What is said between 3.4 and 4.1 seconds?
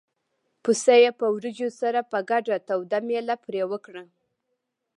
پرې وکړه.